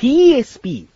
[0.00, 0.86] PSP、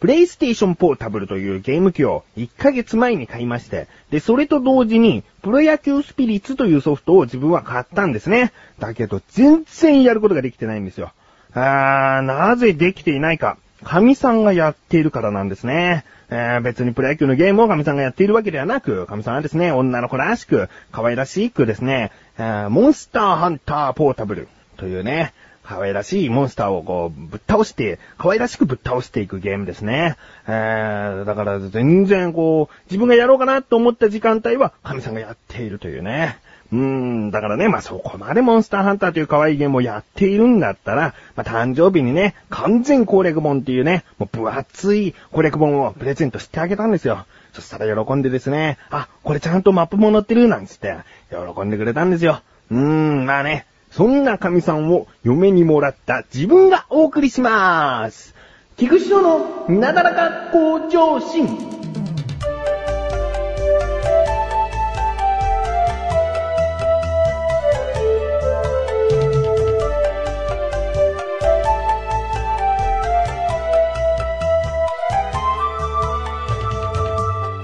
[0.00, 8.52] プレイステーションポータブルというゲーム機を1ヶ月前に買いまして、で、それと同時に、プロ野球スピリッツというソフトを自分は買ったんですね。
[8.80, 11.12] だけど、全然やることができてないんですよ。
[11.54, 13.58] あー、なぜできていないか。
[13.84, 16.04] 神さんがやっているからなんですね。
[16.30, 24.48] えー、別にプロ野球のゲームを神さんがやっているわけではなく、神さんはですね、女の子らしく、可愛らしくですね、えー、モンスターハンターポータブル
[24.78, 25.32] というね、
[25.68, 30.16] 可愛らしいモンスターをこう、ぶっ倒して、可愛らしくぶっ倒していくゲームですね。
[30.46, 36.38] えー、だから全然こう、自分がやろうかなと思った時間帯は、神さんがやっているというね。
[36.72, 47.26] うーん、だからね、まあ、そこまでモンスターハンターという可愛いゲームをやっているんだったら、まあ、誕生日にね、完全攻略本っていうね、もう分厚い攻略本をプレゼントしてあげたんですよ。
[47.52, 50.96] そしたら喜んでですね、あ、これちゃんとマップも載ってるなんつって、
[51.30, 52.40] 喜んでくれたんですよ。
[52.70, 53.66] うーん、まあね、
[53.98, 58.32] そんな神さんを嫁にもらった自分がお送りしまーす。
[58.76, 61.48] 菊池のなだらか向上心。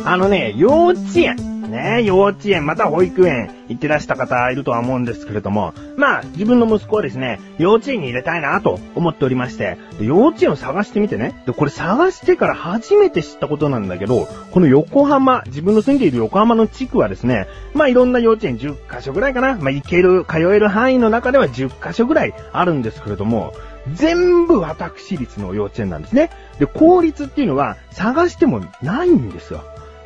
[0.04, 1.53] あのね、幼稚園。
[1.74, 23.52] ね、幼稚園、また保育園行ってらした方いるとは思うんですけれども、まあ、自分の息子はですね、幼稚園に入れたいなと思っておりまして、で幼稚園を探してみてね、で、これ探してから初めて知ったことなんだけど、この横浜、自分の住んでいる横浜の地区はですね、まあいろんな幼稚園10カ所ぐらいかな、まあ行ける、通える範囲の中では10カ所ぐらいあるんですけれども、
[23.92, 26.30] 全部私立の幼稚園なんですね。
[26.58, 29.62] で、公立っていうのは探してもないんですよ。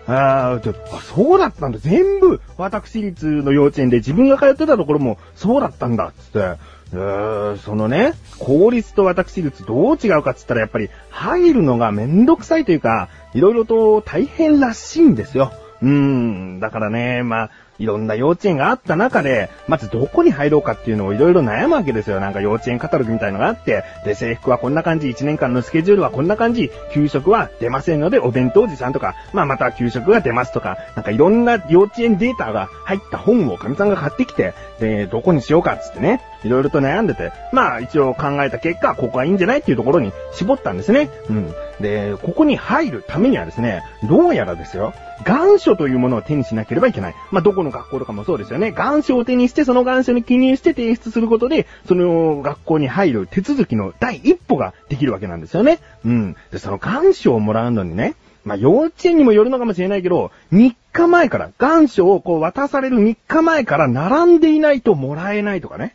[0.09, 1.79] ああ、そうだったんだ。
[1.79, 6.57] 全部、私立の幼稚園で自分が通ってたところも、そうだったんだ、つって。
[6.91, 15.53] そのね、公立と私立どう違うかっつったらやっぱり入るのがめんどくさいというか、いろいろと大変らしいんですよ。
[15.83, 22.21] うーん、だからね、まあ、いろんな幼稚園があった中で、まずどこに入ろうかっていうのをいろいろ悩むわけですよ。
[22.21, 41.11] なんか幼稚園カタログみたいのがあって、で、制服はこんな感じ、1年間のスケジュールはこんな感じ、給食は出ませんのでお弁当持参とか、まあまた給食が出ますとか、なんかいろんな幼稚園データが入った本を神さんが買ってきて、で、どこにしようかっつってね、いろいろと悩んでて、まあ一応考えた結果、ここはいいんじゃないっていうところに絞ったんですね。
[41.29, 41.55] うん。
[41.81, 47.15] で、ここに入るためにはですね、どうやらですよ、願書というものを手にしなければいけない。
[47.31, 48.73] まあ、どこのの学校とかもそうですよね。
[48.73, 55.79] 願書を手にして、その願書に記入して提出することで、その学校に入る手続きの第一歩ができるわけなんですよね。
[56.05, 56.37] うん。
[56.51, 58.15] で、その願書をもらうのにね、
[58.45, 65.95] まあ、幼稚園にもよるのかもしれないけど、3日前から、願書をこう渡される3日前から並んでいないともらえないとかね。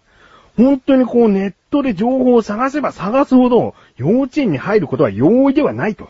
[0.55, 6.09] 本当にこうネットで情報を探せば探すほど、幼稚園に入ることは容易ではないと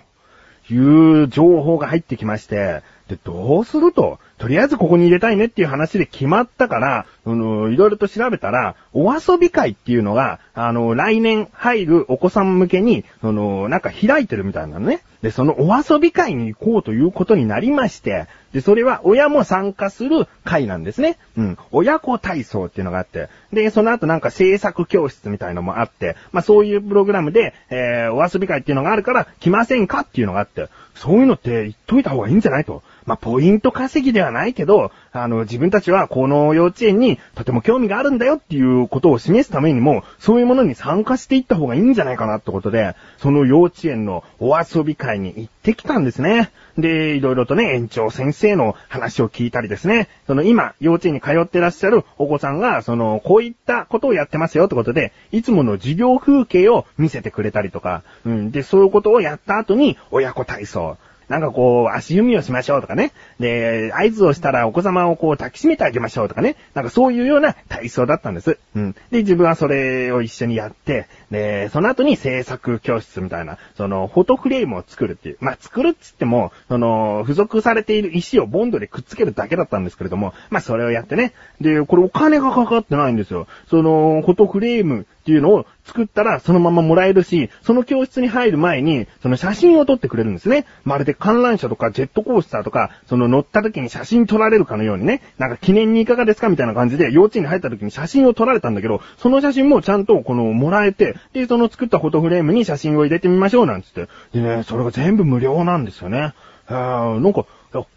[0.69, 15.01] いう情報が入ってきまして、で、どうすると、とりあえずここに入れたいねっていう話で決まったから、あの、いろいろと調べたら、お遊び会っていうのが、あの、来年入るお子さん向けに、あの、なんか開いてるみたいなのね。
[15.21, 21.17] で、そのお遊び会に行こうということになりまして、で、それは親も参加する会なんですね。
[21.37, 21.57] うん。
[21.71, 32.83] 親子体操っていうのがあって、で、その後なんか制作教室みたいのもあって、まあそういうプログラムで、えー、お遊び会っていうのがあるから来ませんかっていうのがあって、そういうのって言っといた方がいいんじゃないと。
[33.05, 46.51] まあ、ポイント稼ぎではないけど、あの、自分たちはこの幼稚園にとても興味があるんだよっていうことを示すためにも、そういうものに参加していった方がいいんじゃないかなってことで、その幼稚園のお遊び会に行ってきたんですね。
[46.77, 60.97] で、いろいろとね、園長先生の話を聞いたりですね、その今、幼稚園に通ってらっしゃるお子さんが、その、こういったことをやってますよってことで、いつもの授業風景を見せてくれたりとか、うん、で、そういうことをやった後に、親子体操、
[61.29, 63.11] なんかこう、足踏みをしましょうとかね。
[63.39, 66.55] で、合図をしたらお子様をこう抱きしめてあげましょうとかね。
[66.73, 68.57] なんかそういうような体操だったんです。
[68.75, 68.93] うん。
[69.11, 75.37] で、自分はそれを一緒にやって、で、その後に制作教室みたいな、その、フォトフレームを作るっていう。
[75.39, 81.33] まあ、作るっつっても、その、付属されている石をボンドでくっつけるだけだったんですけれども、まあ、それをやってね。
[81.61, 83.47] で、これお金がかかってないんですよ。
[83.69, 90.65] その、フォトフレームっていうのを作ったらそのままもらえるし、その教室に入る前に、その写真を撮ってくれるんですね。
[90.83, 104.07] まるで観覧車とかジェットコースターとか、その乗った時に写真撮られるかのようにね、なんか記念にいかがですかみたいな感じで幼稚園に入った時に写真を撮られたんだけど、その写真もちゃんとこのもらえて、で、その作ったフォトフレームに写真を入れてみましょうなんつって。
[104.33, 106.33] でね、それが全部無料なんですよね。
[106.67, 107.45] あなんか、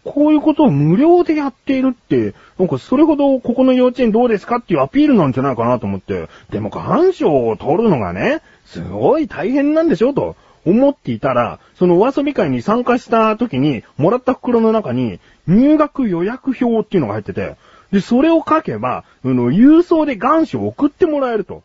[0.03, 6.29] こういうことを無料でやっているって、なんかそれほどここの幼稚園どうですかっていうアピールなんじゃないかなと思って。
[6.49, 10.35] でも願書を取るのがね、すごい大変なんでしょと
[10.67, 17.55] 思っていたら、そのお遊び会に参加した時に、もらった袋の中に、入学予約表っていうのが入ってて、
[17.91, 21.63] で、それを書けば、あの、郵送で願書を送ってもらえると。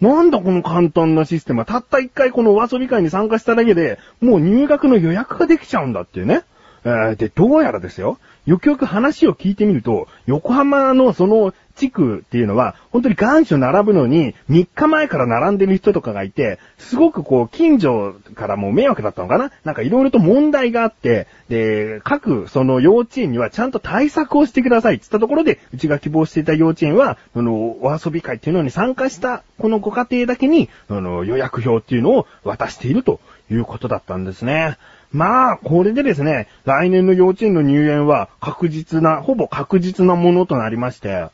[0.00, 6.42] なんだこの簡単なシステムは、たった一回このお遊び会に参加しただけで、もう入学の予約ができちゃうんだっていうね。
[6.84, 8.18] えー、で、どうやらですよ。
[8.44, 19.52] よくよく話を聞いてみると、横浜のその地区っていうのは、本当に願書並ぶのに、3日前から並んでる人とかがいて、すごくこう、近所からも迷惑だったのかな？
[19.64, 34.78] なんかいろいろと問題があって、で、各その幼稚園にはちゃんと対策をしてくださいって言ったところで、うちが希望していた幼稚園は、その、お遊び会っていうのに参加した、このご家庭だけに、あの、予約表っていうのを渡しているということだったんですね。
[35.12, 41.30] まあ、これでですね、来年の幼稚園の入園は確実な、ほぼ確実なものとなりまして、あ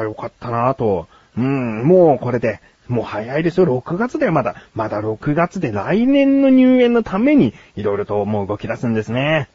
[0.00, 1.08] あ、よかったなぁと。
[1.36, 4.54] うん、もうこれで、もう早いですよ、6月でまだ。
[4.74, 9.48] まだ6月で来年の入園のために、いろいろともう動き出すんですね。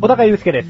[0.00, 0.68] 小高祐介です。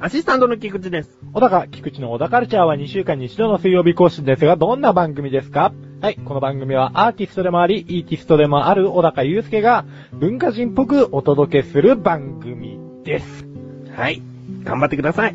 [0.00, 1.18] アシスタントの菊池です。
[1.32, 5.72] 小高、菊池の小高カルチャーは2週間に一度の水曜日更新ですが、どんな番組ですか？
[6.04, 13.46] はい、この番組はアーティストでもあり、イーティストでもある小高祐介が文化人っぽくお届けする番組です。
[13.96, 14.20] はい、
[14.64, 15.34] 頑張ってください。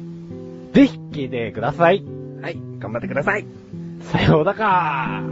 [0.74, 2.04] ぜひ聞いてください。
[2.44, 3.48] はい、頑張ってください。
[4.12, 5.24] さようだか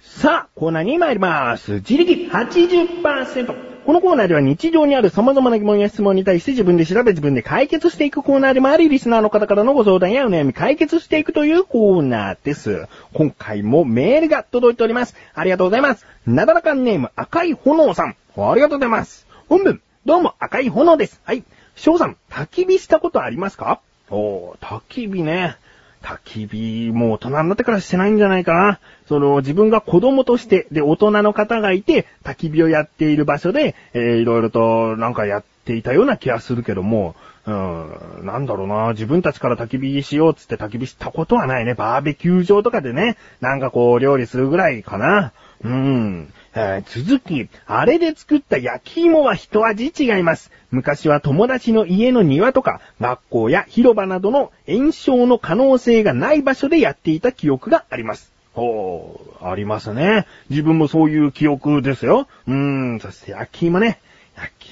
[0.00, 1.74] さあ、コーナーに参ります。
[1.74, 3.65] 自力80%。
[3.86, 12.88] このコーナーでは日常にある様々な疑問や質問に対して自分で調べ自分で解決していくコーナーでもあり、リスナーの方からのご相談やお悩み解決していくというコーナーです。
[13.14, 15.14] 今回もメールが届いております。
[15.34, 16.04] ありがとうございます。
[16.26, 18.16] なだらかんネーム赤い炎さん。
[18.36, 19.24] ありがとうございます。
[19.48, 21.20] 本文、どうも赤い炎です。
[21.22, 21.44] はい。
[21.76, 23.80] 翔さん、焚き火したことありますか？
[24.10, 25.58] おー、焚き火ね。
[26.06, 28.78] 焚き火、もう大人になってからしてないんじゃないかな。
[29.08, 37.16] その、自分が子供として、で、大人の方がいて、焚き火をやっている場所で、えー、いろいろとなんかやっていたような気がするけども、
[37.46, 41.74] うん、なんだろうな、自分たちから焚き火しようつって焚き火したことはないね。
[41.74, 45.32] バーベキュー場とかでね、なんかこう、料理するぐらいかな。
[45.64, 46.32] うん。
[46.58, 50.50] えー、続き、あれで作った焼き芋は一味違います。
[50.70, 58.32] 昔は友達の家の庭とか、学校や広場などの炎症の可能性がない場所でやっていた記憶があります。
[58.54, 60.26] ほう、ありますね。
[60.48, 62.26] 自分もそういう記憶ですよ。
[62.48, 64.00] うーん、そして焼き芋ね。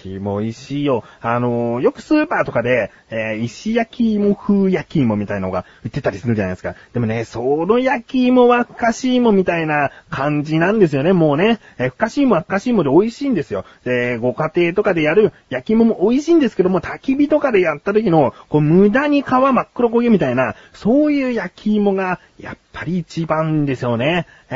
[0.05, 1.05] 焼き芋美味しいよ。
[1.23, 6.75] あのー、よくスーパーとかで、えー、石焼き芋風焼き芋みたいなのが売ってたりするじゃないですか。
[6.93, 11.59] でもね、その焼き芋はふかし芋みたいな感じなんですよね、もうね。
[11.79, 13.65] えー、ふかし芋はふかし芋で美味しいんですよ。
[13.85, 24.27] で、ご家庭とかでやる焼き芋も美味しいんですけども、焚き火とかでやった時の、こう、無駄に皮真っ黒焦げみたいな、そういう焼き芋が、やっぱり一番ですよね。
[24.51, 24.55] え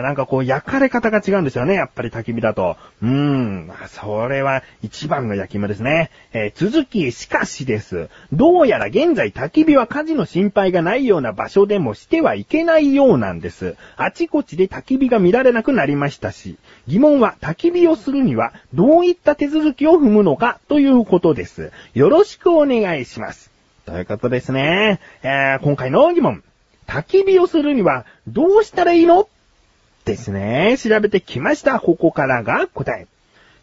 [0.00, 2.76] ー、なんかこう焼かれ方が違うんですよね、やっぱり焚き火だと。
[3.02, 6.10] うーん、それは一番の焼き芋ですね。
[6.32, 8.08] えー、続き、しかしです。
[8.32, 13.76] どうやら現在焚き火は火事の心配がないような場所でもしてはいけないようなんです。
[13.96, 16.56] あちこちで焚き火が見られなくなりましたし、
[16.88, 21.72] 疑問は焚き火をするにはどういった手続きを踏むのかということです。
[21.92, 23.50] よろしくお願いします。
[23.84, 25.00] ということですね。
[25.22, 26.42] えー、今回の疑問。
[26.86, 29.28] 焚き火をするにはどうしたらいいの？
[30.04, 30.76] ですね。
[30.78, 31.78] 調べてきました。
[31.78, 33.06] ここからが答え。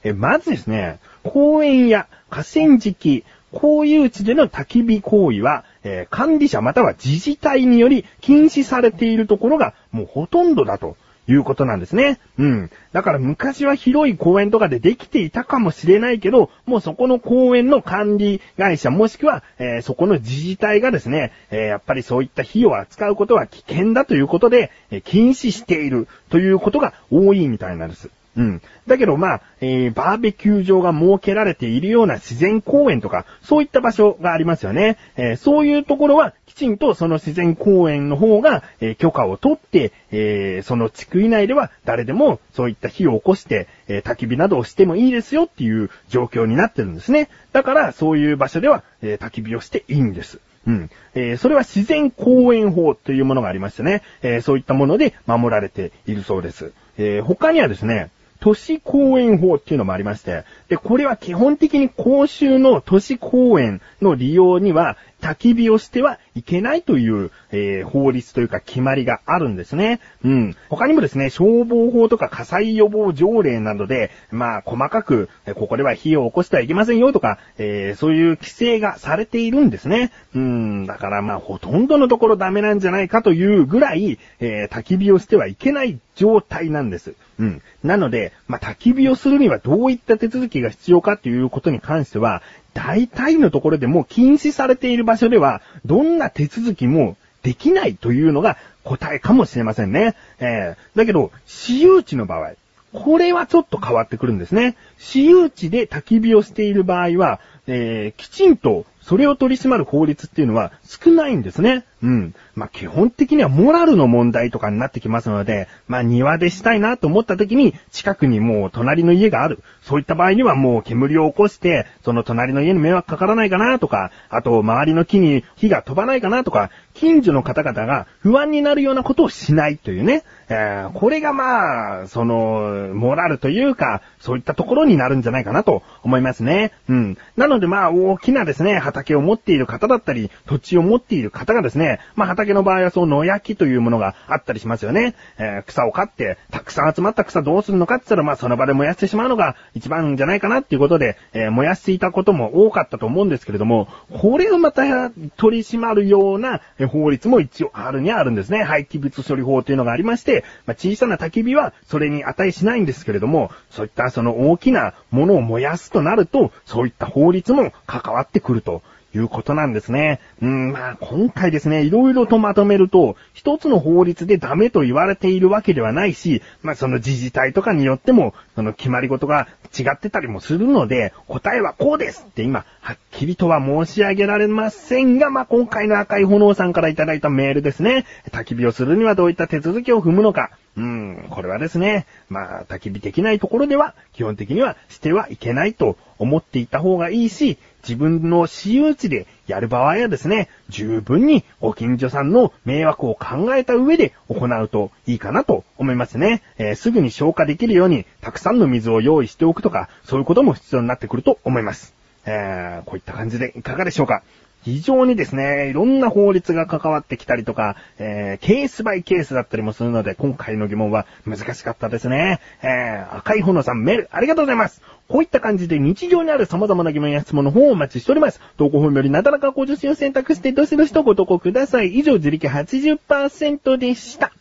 [0.04, 10.98] えまずですね、公園や河川敷、公有地での焚き火行為は、えー、管理者または自治体により禁止されているところがもうほとんどだと
[11.30, 12.20] いうことなんですね。
[12.38, 12.72] うん。
[12.94, 28.10] だから昔は広い公園とかでできていたかもしれないけど、もうそこの公園の管理会社もしくは、えー、そこの自治体がですね、えー、やっぱりそういった費用を扱うことは危険だということで、えー、禁止しているということが多いみたいなんです。
[28.38, 28.62] うん。
[28.86, 34.98] だけどまあ、えー、バーベキュー場が設けられているような自然公園とか、そういった場所がありますよね。
[35.18, 47.30] えー、そういうところは、きちんとその自然公園の方が、えー、許可を取って、えその地区以内では誰でもそういった火を起こして、え焚き火などをしてもいいですよっていう状況になってるんですね。
[47.54, 50.40] だから、そういう場所では、え焚き火をしていいんです。
[50.68, 50.90] うん。
[51.16, 56.74] えー、それは自然公園法というものがありましてね、えー、そういったもので守られているそうです。
[56.98, 70.00] えー、他にはですね、都市公園法っていうのもありまして、で、これは基本的に公衆の都市公園の利用には、焚き火をしてはいけないという、えー、法律というか決まりがあるんですね。
[70.24, 70.56] うん。
[70.70, 80.12] 他にもですね、消防法とか火災予防条例などで、まあ、細かく、ここでは火を起こしてはいけませんよとか、えー、そういう規制がされているんですね。
[80.36, 80.86] うん。
[80.86, 87.14] だからまあ、ほとんどのところダメなんじゃないかというぐらい、えー、焚き火をしてはいけない状態なんです。
[87.40, 87.62] うん。
[87.84, 92.42] なので、まあ、焚き火をするにはどういった手続きが必要かということに関しては、
[92.78, 100.16] 大体のところでも禁止されている場所では、どんな手続きもできないというのが答えかもしれませんね。
[100.40, 102.52] えー、だけど、私有地の場合、
[102.94, 104.76] これはちょっと変わってくるんですね。
[105.00, 111.86] 私有地で焚き火をしている場合は、えー、きちんとそれを取り締まる法律っていうのは少ないんですね。
[112.04, 112.36] うん。
[112.56, 119.64] まあ、基本的にはモラルの問題とかになってきますので、まあ、庭でしたいなと思った時に、近くにもう隣の家がある。
[119.82, 130.24] そういった場合にはもう煙を起こして、その隣の家に迷惑かからないかなとか、あと、周りの木に火が飛ばないかなとか、近所の方々が不安になるようなことをしないというね。
[130.50, 136.72] えー、これがまあ、その、モラルというか、そういったところになるんじゃないかなと思いますね。
[136.90, 137.18] うん。
[137.36, 145.16] なのでまあ、大きなですね、畑を持っている方だったり、土地を持っている方がですね、まあ畑の場合はその野焼きというものがあったりしますよね。
[145.38, 158.64] えー、草を刈って、たくさん集まった草どうするのかって言ったら、まあその場で燃やしてしまうのが一番じゃないかなっていうことで、えー、燃やしていたことも多かったと思うんですけれども、これをまた取り締まるような法律も一応あるにはあるんですね。
[158.64, 168.82] 廃棄物処理法というのがありまして、まあ、小さな焚き火はそれに値しないんですけれども、そういったその大きなものを燃やすとなると、そういった法律も関わってくると
[169.16, 170.20] いうことなんですね。
[170.42, 179.48] うん、まあ、今回ですね、いろいろとまとめると、一つの法律でダメと言われているわけではないし、まあ、その自治体とかによっても、その決まり事が
[179.78, 188.06] 違ってたりもするので、答えはこうですって今、はっきりとは申し上げられませんが、まあ、今回の赤い炎さんからいただいたメールですね。
[188.32, 190.52] 焚き火をするにはどういった手続きを踏むのか。
[190.78, 206.42] うん、これはですね、まあ、焚き火できないところでは、基本的にはしてはいけないと思っていた方がいいし、自分の私有地でやる場合はですね、十分にご近所さんの迷惑を考えた上で行うといいかなと思いますね。
[206.58, 211.94] えー、すぐに消化できるように、たくさんの水を用意しておくとか、そういうことも必要になってくると思います。
[212.26, 214.22] えー、こういった感じでいかがでしょうか？
[214.64, 222.40] 非常にですね、いろんな法律が関わってきたりとか、えー、ケースバイケースだったりもするので、今回の疑問は難しかったですね。
[222.62, 224.82] えー、赤い炎さんメールありがとうございます。
[225.08, 228.42] こういった感じで日常にある様々な疑問や質問の方をお待ちしております。
[228.58, 231.98] 投稿本よりなだらかご助身を選択してどしどしとご投稿ください。
[231.98, 234.34] 以上、自力80%でした。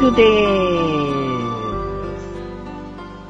[0.00, 1.60] グでー
[2.18, 2.26] す。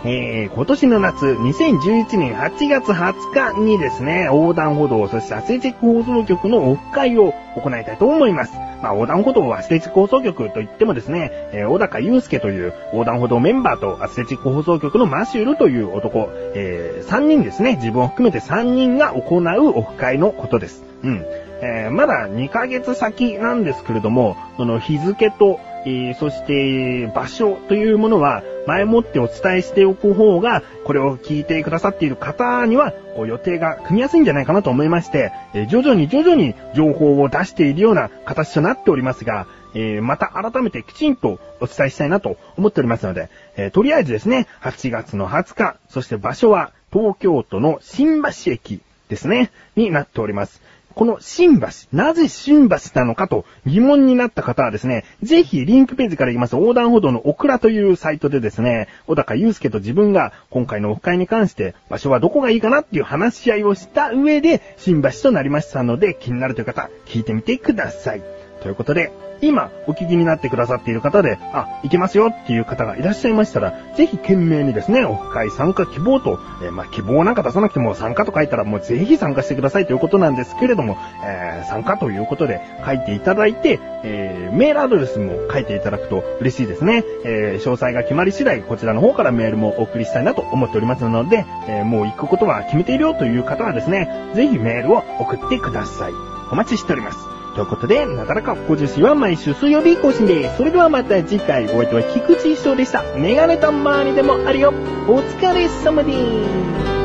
[0.05, 8.53] えー、今年の夏、2011年8月20日にですね、横断歩道、そしてアスレチック放送局のオフ会を行いたいと思います。
[8.83, 20.85] まあ、横断歩道はアスレチック放送局といってもですね、えー、小高祐介という横断歩道メンバーとアスレチック放送局のマシュルという男、えー、3人ですね、自分を含めて3人が行うオフ会のことです。
[21.03, 21.25] うん。
[21.63, 50.61] えー、まだ2ヶ月先なんですけれども、その日付とえー、そして場所というものは前もってお伝えしておく方が、これを聞いてくださっている方には、こう予定が組みやすいんじゃないかなと思いまして、えー、徐々に徐々に情報を出しているような形となっておりますが、えー、また改めてきちんとお伝えしたいなと思っておりますので、えー、とりあえずですね、8月の20日、そして場所は東京都の新橋駅ですね、になっております。
[50.95, 68.23] この新橋、なぜ新橋なのかと疑問になった方はですね、ぜひリンクページから行きます横断歩道のオクラというサイトでですね、小高祐介と自分が今回のオフ会に関して場所はどこがいいかなっていう話し合いをした上で新橋となりましたので気になるという方、聞いてみてください。
[68.63, 87.05] ということで、今お聞きになってくださっている方で、あ、いけますよっていう方がいらっしゃいましたら、ぜひ懸命にですね、オフ会参加希望と、えー、まあ、希望なんか出さなくても参加と書いたらもうぜひ参加してくださいということなんですけれども、えー、参加ということで書いていただいて、えー、メールアドレスも書いていただくと嬉しいですね。
[87.25, 96.13] え詳細が決まり次第、こちらの方からメールもお送りしたいなと思っておりますので、えもう行くことは決めているよという方はですね、ぜひメールを送ってください。
[96.51, 97.40] お待ちしております。
[97.61, 100.57] ということで、なだらか50子は毎週水曜日更新です。
[100.57, 103.03] それではまた次回、お相手は菊池翔でした。
[103.19, 104.73] メガネたまにでもあるよ。
[105.07, 107.00] お疲れ様です。